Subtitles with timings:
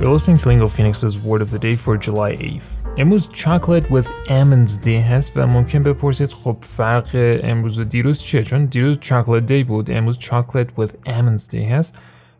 [0.00, 2.62] You're listening to Lingo Phoenix's Word of the Day for July 8th.
[2.98, 7.08] امروز chocolate with almonds day هست و ممکن بپرسید خب فرق
[7.42, 11.94] امروز و دیروز چیه چون دیروز chocolate day بود امروز chocolate with almonds day هست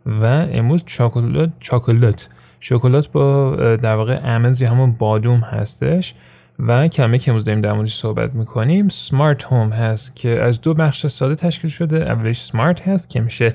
[0.07, 2.29] و امروز چاکلت چاکلت
[2.61, 6.15] شکلات با در واقع almonds یا همون بادوم هستش
[6.59, 10.75] و کلمه که امروز داریم در موردش صحبت می‌کنیم سمارت هوم هست که از دو
[10.75, 13.55] بخش ساده تشکیل شده اولش سمارت هست که میشه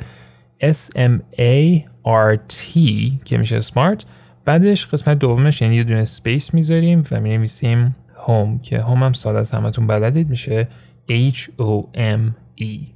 [0.61, 2.79] S M A R T
[3.25, 4.05] که میشه سمارت
[4.45, 9.13] بعدش قسمت دومش یعنی یه دونه سپیس می‌ذاریم و می نویسیم هوم که هوم هم
[9.13, 10.67] ساده از همتون بلدید میشه
[11.09, 12.31] H O M
[12.61, 12.95] E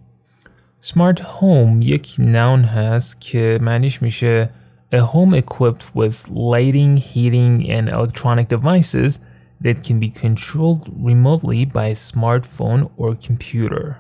[0.82, 4.50] سمارت هوم یک نون هست که معنیش میشه
[4.92, 9.20] a home equipped with lighting, heating and electronic devices
[9.62, 13.98] that can be controlled remotely by a smartphone or computer.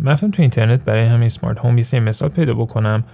[0.00, 3.04] من تو اینترنت برای همین smart home یه مثال پیدا بکنم.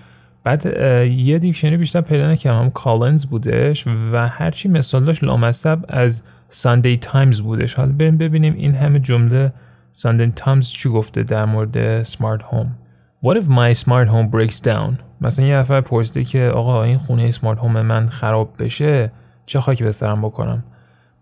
[0.45, 0.67] بعد
[1.11, 2.59] یه dictionary بیشتر پیدا نکردم.
[2.59, 7.75] هم Collins بودش و هرچی مثال داشت لامصب از Sunday Times بودش.
[7.75, 9.53] حالا بریم ببینیم این همه جمله
[9.93, 12.77] Sunday Times چی گفته در مورد smart home
[13.25, 14.95] What if my smart home breaks down?
[15.21, 19.13] مثلا یه نفر پرسیده که آقا این خونه smart home من خراب بشه؟
[19.47, 20.65] چه خاکی به سرم بکنم؟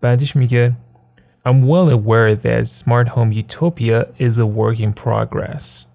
[0.01, 0.73] بعدش میگه
[1.47, 5.87] I'm well aware that smart home utopia is a work in progress.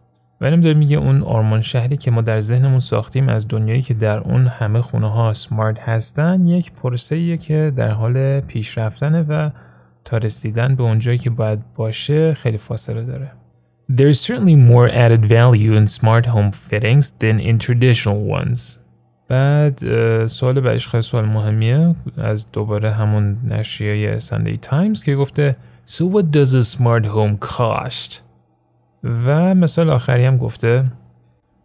[0.41, 4.19] و داره میگه اون آرمان شهری که ما در ذهنمون ساختیم از دنیایی که در
[4.19, 9.49] اون همه خونه ها سمارت هستن یک پروسه که در حال پیشرفتنه و
[10.05, 13.31] تا رسیدن به اونجایی که باید باشه خیلی فاصله داره.
[13.91, 18.79] There's certainly more added value in smart home fittings than in traditional ones.
[19.28, 19.78] بعد
[20.26, 25.56] سوال بعدش خیلی سوال مهمیه از دوباره همون نشریه ساندی تایمز که گفته
[25.86, 28.20] So what does a smart home cost?
[29.04, 30.84] و مثال آخری هم گفته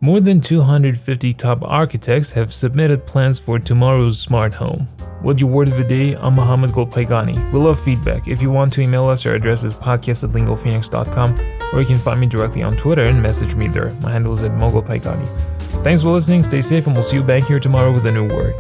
[0.02, 4.88] More than 250 top architects have submitted plans for tomorrow's smart home.
[5.22, 7.36] With your word of the day, I'm Mohammed Golpaigani.
[7.52, 8.26] We love feedback.
[8.26, 11.30] If you want to email us, our address is podcast at lingophoenix.com
[11.74, 13.92] or you can find me directly on Twitter and message me there.
[14.02, 15.28] My handle is at mogulpaigani.
[15.83, 18.27] Thanks for listening, stay safe, and we'll see you back here tomorrow with a new
[18.27, 18.55] word.